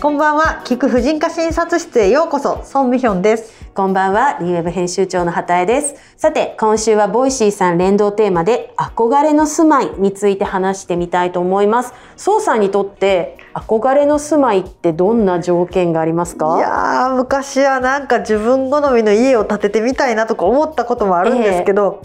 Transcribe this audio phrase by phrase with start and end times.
[0.00, 5.94] こんばんは聴く婦人科診察室へようこそ宋美玄ですこんばんは、 LEEウェブ編集長の畑江です。
[6.16, 11.94] さて、今週はボイシーさん連動テーマで、憧れの住まいについて話してみたいと思います。
[12.16, 22.02] 宋さんにとって、憧れの住まいってどんな条件がありますいかやー昔はなんか自分好みの家を建ててみたいなとか思ったこともあるんですけど、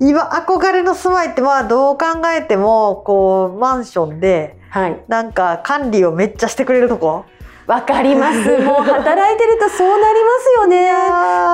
[0.00, 5.02] 今憧れの住まいってまあどう考えてもこうマンションではい。
[5.08, 7.24] なんか管理をめっちゃしてくれるとこ？
[7.68, 8.38] わかります。
[8.64, 10.90] もう働いてるとそうなりますよね。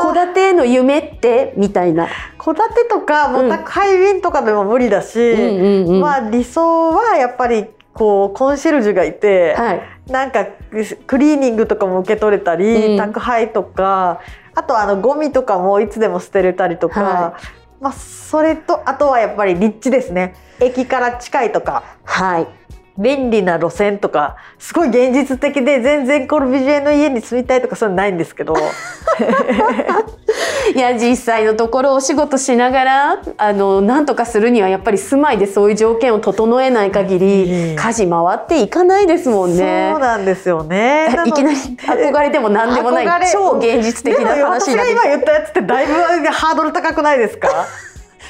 [0.02, 2.06] 戸建ての夢ってみたいな。
[2.42, 5.18] 戸建てとかもう宅配便とかでも無理だし、
[6.00, 9.82] まあ理想はやっぱりこうコンシェルジュがいて、はい。
[10.09, 10.45] なんか
[11.06, 14.20] クリーニングとかも受け取れたり、うん宅配とか
[14.54, 17.34] あとあのゴミとかもいつでも捨てれたりとか、は
[17.80, 22.46] まあそれとあとはやっぱり立地ですね駅から近いとかはい。
[22.97, 28.55] 便利な路線とかすごい現実的で全然コルビジュエの家に住みたいとかそういうのないんですけど。
[30.74, 37.77] いや実際のところお仕事しながらあのなんとかするにはやっぱり住まいでそういう条件を整えない限り、うん。
[37.77, 39.90] 家事回っていかないですもんね。
[39.93, 40.01] そう。
[40.01, 41.15] なんですよね。
[41.27, 43.07] いきなり憧れでも何でもない。
[43.30, 45.93] 超現実的な話になって今言ったやつってだいぶ
[46.30, 47.66] ハードル高くないですか？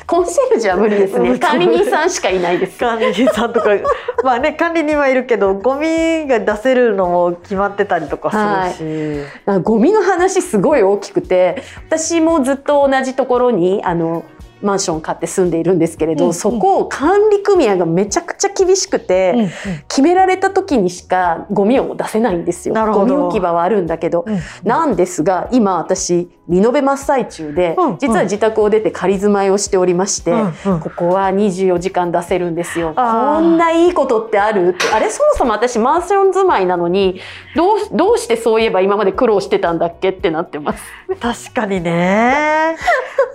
[0.07, 1.39] コンシェルジュは無理ですね。
[1.39, 2.79] 管理人さんしかいないです。
[2.79, 3.71] 管理人さんとか。
[4.23, 14.25] まあね管理人はいるけどゴミが出せるのも決まってたりとかするし、なんかゴミの話すごい大きくて私もずっと同じところにあの
[14.63, 19.51] マンション買って住んでいるんですけれど、うんそこを管理組合がめちゃくちゃ厳しくて、うんうん。
[19.89, 22.75] 決められた時にしかゴミを出せないんですよ。
[22.75, 27.99] ゴミ置き場はあるんだけど、うんなんですが今私リノベ真っ最中で、うんうん。
[27.99, 30.81] 実は自宅を出て仮住まいをしておりまして、うんうん。
[30.81, 32.95] ここは24時間出せるんですよ。
[32.95, 34.77] こんないいことってある？
[34.93, 37.21] あれそもそも私マンション住まいなのに
[37.55, 40.83] どうどうしてそういえば今まで苦労してたんだっけってなってます。
[41.21, 42.77] 確かにね。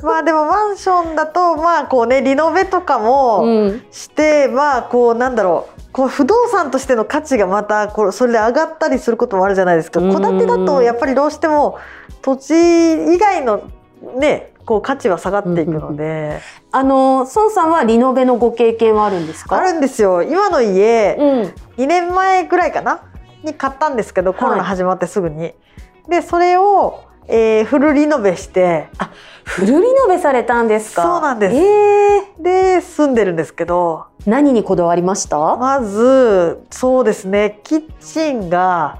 [0.01, 3.84] まあでもマンションだとまあこうねリノベとかもうん。
[3.91, 5.80] して、まあこうなんだろう。
[5.91, 10.00] こう不動産としての価値がまたこうそれで上がったりすることもあるじゃないですか。
[10.00, 10.12] うん。
[10.13, 11.80] 戸建てだとやっぱりどうしても
[12.22, 13.69] 土地以外の
[14.18, 16.40] ねこう価値は下がっていくので、
[16.72, 19.57] あの孫さんはリノベのご経験はあるんですか？
[19.57, 20.22] あるんですよ。
[20.22, 21.84] 今の家、うん。
[21.84, 23.01] 2年前ぐらいかな？
[23.44, 25.53] に買ったんですけどコロナ始まってすぐに。
[26.07, 28.90] でそれを、えーフルリノベして
[29.44, 31.03] フルリノベされたんですか？
[31.03, 35.38] そうなんですえーで住んでるんですけど何にこだわりました？
[35.57, 39.00] まずそうですねキッチンが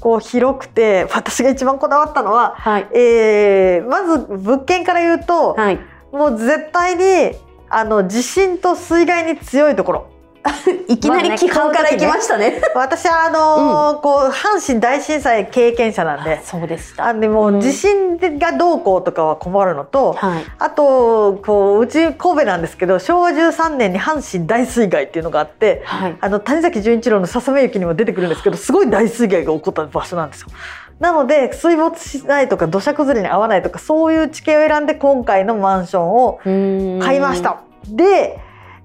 [0.00, 2.88] こう広くて私が一番こだわったのは、はい。
[2.92, 5.78] えーまず物件から言うと、はい。
[6.12, 7.36] もう絶対に
[7.68, 10.06] あの地震と水害に強いところ。
[10.88, 12.60] いきなり基本から行きましたね。
[12.74, 16.40] 私はあのーこう阪神大震災経験者なんで。
[16.44, 17.08] そうでした。
[17.08, 20.44] あでもうん地震がどうこうとかは困るのと、はい。
[20.58, 26.16] あとこううち神戸なんですけど昭和13年に阪神大水害っていうのがあってはい。
[26.20, 30.48] あの谷崎潤一郎の「ささめ雪」にも出てくるんですけどすごい大水害が起こった場所なんですよ。
[31.00, 36.40] なので水没しないとか土砂崩れに合わないとかそういう地形を選んで今回のマンションを
[37.04, 37.42] 買いまし。
[37.42, 37.58] た。
[37.86, 38.38] で、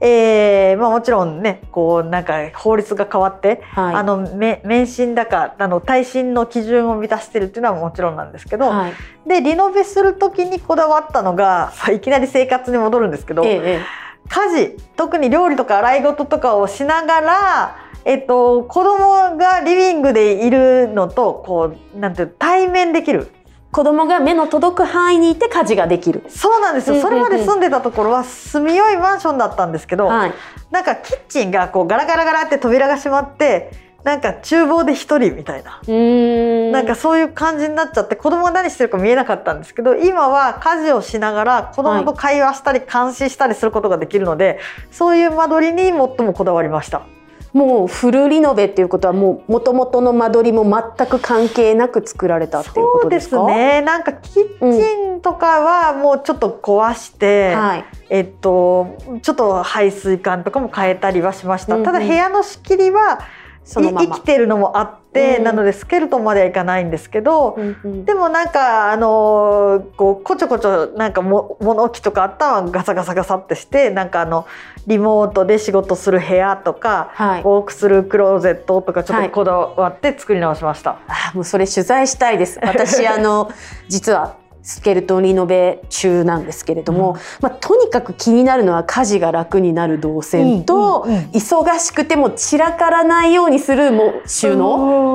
[0.06, 3.96] えーまあ、もちろんねこうなんか法律が変わって、はい。
[3.96, 8.94] あのめ免震だかあの耐震の基準を満たしてるっていうのはもちろんなんですけど、はい。
[9.26, 23.43] でリノベする時にこだわったのが、まあ、いきなり生活に戻るんですけど、えええ家事特に料理とか洗い事とかをしながら、えっと、子供がリビングでいるのとこうなんていうの対面できるえ。
[23.74, 26.24] 子供が目の届く範囲にいて家事ができる。
[26.30, 30.34] そうなんですよ、それまで住んでたところは住みよいマンションだったんですけど、はい。
[30.70, 33.72] なんかキッチンがこうガラガラガラって扉が閉まって
[34.04, 35.82] なんか厨房で一人みたいな。
[36.72, 44.60] なんかそういう感じになっちゃって子供が何してるか見えなかったんですけど今は家事をしながら子供と会話したり監視したりすることができるので、
[44.92, 47.02] そういう間取りに最もこだわりました。
[47.54, 53.40] もうフルリノベっていうことはもう元々の間取りも全く関係なく作られたっていうこそうでとですか？
[53.42, 57.86] すねなんかキッチンとかはもうちょっと壊して、はい。
[58.10, 63.20] えっと、ちょっと排水管とかも変えたりはしました、うんうんただ部屋の仕切りは
[63.66, 65.03] 生きてるのもあって、
[65.38, 74.46] うんなのでスケルトンまではいかないんですけど、うんうんでもなんかあのーこうこちょこちょなんかも物置とかあったらガサガサガサってしてなんかあの
[74.88, 77.42] リモートで仕事する部屋とか、はい。
[77.42, 81.00] ウォークするクローゼットとかちょっはいとこだわって作り直しました。
[81.08, 82.60] あもうそれ取材したいです。
[82.62, 83.50] 私あの
[83.88, 87.18] 実はスケルトンリノベ中なんですけれども、うん。
[87.42, 91.24] まあ、とにかく気になるのは家事が楽になる動線と、うんうんうん。
[91.32, 95.14] 忙しくても散らからないようにするも収納？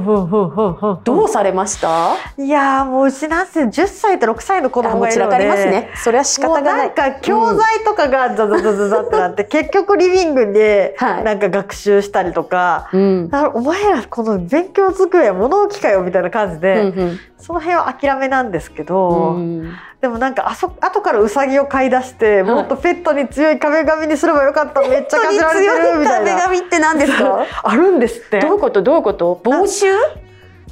[0.00, 2.16] 納どうされました？
[2.38, 5.90] いやもううちなんせ10歳と6歳の子供がいるのでかりますね。
[6.02, 6.86] それは仕方がない。
[6.88, 24.80] なんか教材とかがザザザザザってなって、うん、結局リビングでなんか学習したりとか、はい、お前らこの勉強机は物置かよみたいな感じで、うんうん、その辺は諦めなんですけど、うん、でもなんかあそ後からウサギを買い出して、もっとペットに強い壁紙にすればよかった。
[24.88, 26.30] めっちゃ感じられてるみたいな。
[26.32, 27.44] 壁紙って何ですか？
[27.62, 28.40] あるんですって。
[28.40, 28.82] どういうこと？
[28.82, 29.40] どういうこと？
[29.44, 29.86] 防臭？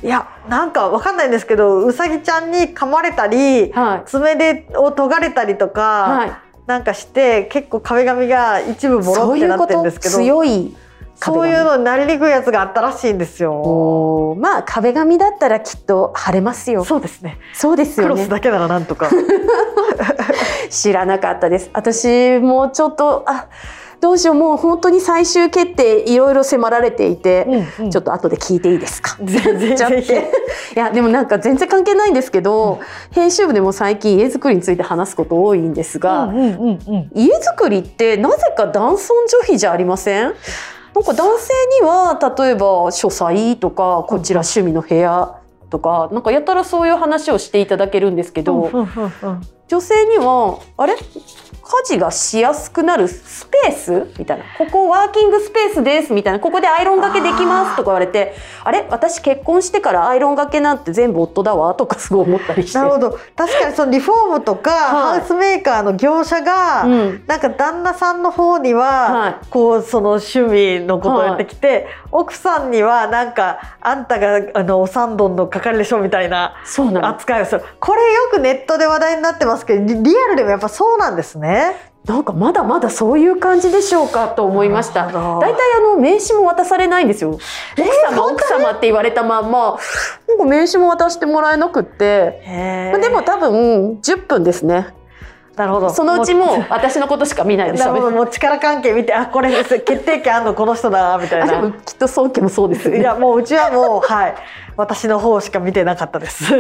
[0.02, 6.32] いやなんかわかんないんですけどうさぎちゃんに噛まれたり、はい、爪でを研がれたりとか、はい、
[6.66, 10.16] なんかして結構壁紙が一部ボロってなってるんですけど。
[10.16, 10.76] 強い？
[11.24, 14.36] そういうのになりにくいやつがあったらしいんですよ。
[14.38, 16.84] まあ壁紙だったらきっと晴れますよ。
[16.84, 17.38] そうですね。
[17.54, 18.12] そうですよね。
[18.14, 19.08] クロスだけならなんとか。
[20.70, 21.70] 知らなかったです。
[21.72, 23.46] 私もちょっとあ。
[24.00, 27.46] どうしようもう本当に最終決定いろいろ迫られていて、
[27.78, 29.16] うんうん、ちょっと後で聞いていいですか？
[29.24, 36.48] 全然 いやでもなんか全然関係ないんですけど、うん、編集部でも最近家づくりについて話すこと多いんですが、うんうんうん
[36.86, 40.34] うん、家づくりってなぜか男尊女卑じゃありません？
[40.94, 48.70] なんか男性には例えば書斎とかこちら趣味の部屋とかなんかやたらそういう話をしていただけるんですけど、
[49.68, 50.94] 女性にはあれ？
[51.66, 54.12] 家事がしやすくなるスペース？
[54.18, 54.44] みたいな。
[54.58, 56.40] ここワーキングスペースですみたいな。
[56.40, 58.86] ここでアイロンがけできますとか言われてあれ？
[58.90, 62.78] 私結婚してからアイロンがけなんて全部夫だわとかすごい思ったりして。
[62.78, 63.18] なるほど。
[63.34, 76.56] 確かにそのリフォームとか、ハウスメーカーの業者が、うん、なんか旦那さんの方には、はい、こうその趣味のことをやってきて、はい、奥さんにはなんかあんたがあのお三丼の係でしょみたいな
[77.02, 77.62] 扱いをする。
[77.80, 81.76] これよくネットで話題になってますけどリアルでもやっぱそうなんですね。
[82.04, 85.06] なんかまだまだそういう感じでしょうかと思いました。
[85.06, 87.30] 大体あの名刺も渡されないんですよ。
[87.30, 87.40] 奥
[88.14, 89.78] 様、奥様って言われたまんま、
[90.28, 92.42] なんか名刺も渡してもらえなくって。
[93.00, 94.94] でも多分10分ですね。
[95.56, 95.88] なるほど。
[95.88, 97.88] そのうちも私のことしか見ないです。
[97.88, 101.72] もう力関係見て、あ、これ決定権あんのこの人だみたいな。
[101.86, 103.00] きっと宗家もそうですよね。
[103.00, 104.34] いや、もううちはもうはい。
[104.76, 106.52] 私の方しか見てなかったです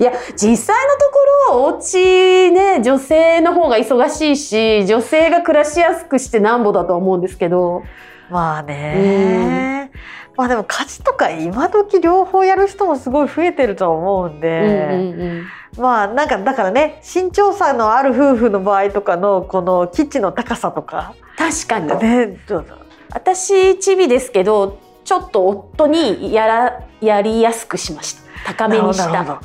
[0.00, 7.82] いや実際のところお家ね女性の方が忙しいし女性が暮らしやすくしてなんぼだと思うんですけど。
[8.30, 15.46] まあね、うん、まあでも家事とか今時両方やる人もすごい増えてると思うんで、うんうんうん
[15.78, 21.14] まあなんかだからね身長差のある夫婦の場合とかのこのキッチンの高さとか。
[21.36, 21.88] 確かに。
[21.98, 22.38] ね
[23.14, 28.22] 私チビですけどちょっと夫にやらやりやすくしました。
[28.54, 29.40] 高めにした。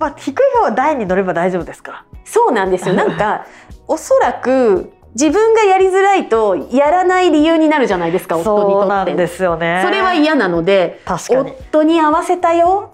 [0.00, 2.04] まあ、低い方は台に乗れば大丈夫ですか？
[2.24, 2.94] そうなんですよ。
[2.98, 3.44] なんか
[3.86, 8.80] おそらく自分がやりづらいとやらない理由になるじゃないですか夫にとって。
[8.80, 9.82] そうなんですよね。
[9.84, 12.92] それは嫌なので夫に合わせたよ。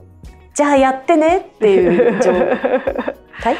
[0.55, 2.33] じゃあやってねっていう状
[3.43, 3.57] 態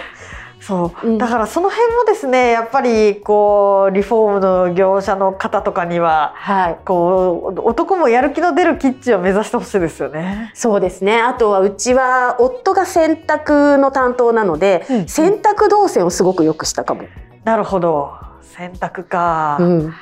[0.67, 10.51] そう、うん、だからその辺もですねやっぱりこうリフォームの業者の方とかには、はい、こう男もやる気の出るキッチンを目指してほしいですよね。
[10.55, 11.21] そうですね。
[11.21, 17.03] あとはうちは夫が洗濯の担当なので、うん、洗濯動線をすごくよくしたかも。
[17.45, 18.11] なるほど。
[18.43, 19.95] 洗濯か、うん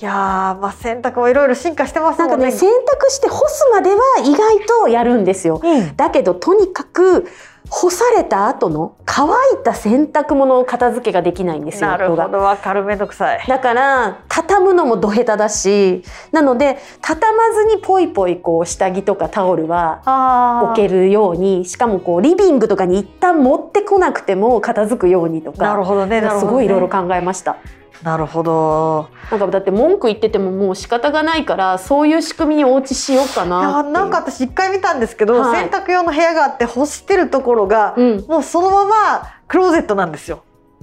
[0.00, 2.30] いやまあ洗濯もいろいろ進化してますもんね。
[2.30, 5.60] なんかね洗濯して干すまでは意外とやるんですよ。
[5.62, 7.28] うん、だけどとにかく
[7.68, 9.30] 干された後の乾い
[9.62, 11.90] た洗濯物を片付けができないんですよ。
[11.90, 13.46] なるほどわかるめんどくさい。
[13.46, 16.02] だから畳むのもど下手だし
[16.32, 27.58] なので畳まずにポイポイこう下着とかタオルは置けるようにしかもこうリビングとかに一旦持ってこなくても片付くようにとかなるほどね、すごいいろいろ考えました。
[28.02, 29.10] なるほど。
[29.30, 40.42] なんかだって文句言っててももう仕方がないからそういう仕組みにお家しようかななんか私一回見たんですけど、はい、洗濯用の部屋があって干してるところが、うん、もうそのままクローゼットなんですよ。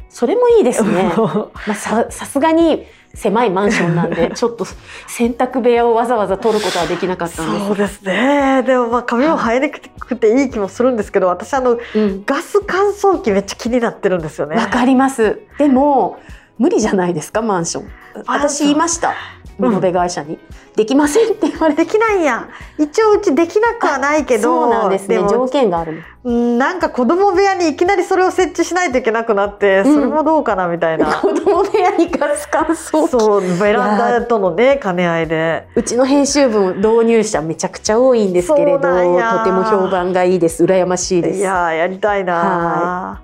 [0.09, 1.12] それもいいですね。
[1.17, 4.65] まあささすがに狭いマンションなんで ちょっと
[5.07, 7.65] 洗濯部屋をわざわざ取ることはできなかったんです。
[7.65, 8.63] そうですね。
[8.63, 14.55] でもまあ髪も生えにくていい気もするんですけど私あの、うん、ガス乾燥機めっちゃ気になってるんですよね。
[14.55, 15.39] わかります。
[15.57, 16.19] でも
[16.57, 17.91] 無理じゃないですかマンション。
[18.25, 19.13] 私言いました。
[19.59, 20.39] リノベ会社に、うん、
[20.75, 22.47] できませんって言われてできないや。
[22.77, 25.17] 一応うちできなくはないけどそうなんですね。
[25.17, 31.07] 条件があるなんか子供部屋にいきなりそれを設置しないといけなくなって、それもどうかなみたいな。
[31.21, 33.59] 子供部屋にガス乾燥そう。
[33.59, 35.67] ベランダとのね兼ね合いで。
[35.75, 40.63] うちの編集部導入者めちゃくちゃ多いんですけれどとても評判がいいです。
[40.63, 41.39] 羨ましいです。
[41.39, 43.21] いややりたいな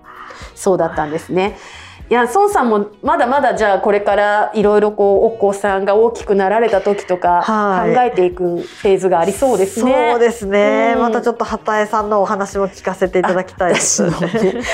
[0.56, 1.58] そうだったんですね
[2.14, 10.12] いいや孫さんもまだまだじゃあこれからいろいろこうお子さんが大きくなられた時とか考えていくフェーズがありそうですね。
[10.12, 14.12] そうですね、うん、またちょっと畑江さんのお話も聞かせていただきたいです、ね、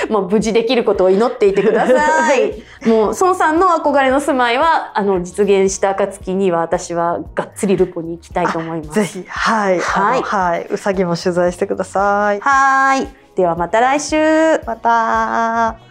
[0.10, 2.62] もう無事できることを祈っていてください。
[2.86, 9.00] もう孫さんの憧れの住まいはあの実現した暁には私はがっつりルポに行きたいと思います。
[9.00, 12.42] ぜひはいはいはい、うさぎも取材してください。
[12.42, 13.08] はい。
[13.38, 14.60] ではまた来週。
[14.66, 15.89] また。